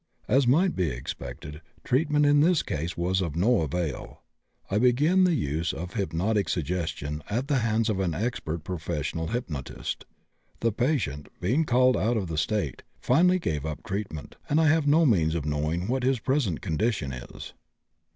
As 0.27 0.47
might 0.47 0.75
be 0.75 0.89
expected, 0.89 1.61
treatment 1.83 2.25
in 2.25 2.39
this 2.41 2.63
case 2.63 2.97
was 2.97 3.21
of 3.21 3.35
no 3.35 3.61
avail. 3.61 4.23
I 4.71 4.79
began 4.79 5.25
the 5.25 5.35
use 5.35 5.73
of 5.73 5.93
hypnotic 5.93 6.49
suggestion 6.49 7.21
at 7.29 7.47
the 7.47 7.59
hands 7.59 7.87
of 7.87 7.99
an 7.99 8.15
expert 8.15 8.63
professional 8.63 9.27
hypnotist. 9.27 10.05
The 10.61 10.71
patient, 10.71 11.29
being 11.39 11.65
called 11.65 11.95
out 11.95 12.17
of 12.17 12.29
the 12.29 12.37
State, 12.39 12.81
finally 12.99 13.37
gave 13.37 13.63
up 13.63 13.83
treatment, 13.83 14.37
and 14.49 14.59
I 14.59 14.69
have 14.69 14.87
no 14.87 15.05
means 15.05 15.35
of 15.35 15.45
knowing 15.45 15.87
what 15.87 16.01
his 16.01 16.17
present 16.17 16.61
condition 16.63 17.13
is. 17.13 17.53